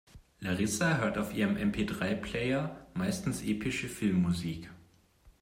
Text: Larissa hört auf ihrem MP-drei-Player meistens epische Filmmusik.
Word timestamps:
Larissa 0.39 0.97
hört 0.97 1.19
auf 1.19 1.31
ihrem 1.31 1.57
MP-drei-Player 1.57 2.87
meistens 2.95 3.43
epische 3.43 3.87
Filmmusik. 3.87 4.71